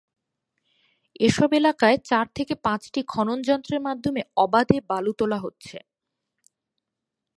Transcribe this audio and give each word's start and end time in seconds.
এসব 1.19 1.49
এলাকায় 1.53 1.97
চার 2.03 2.25
থেকে 2.35 2.53
পাঁচটি 2.63 2.99
খননযন্ত্রের 3.07 3.81
মাধ্যমে 3.81 4.21
অবাধে 4.37 4.77
বালু 4.89 5.11
তোলা 5.17 5.37
হচ্ছে। 5.37 5.77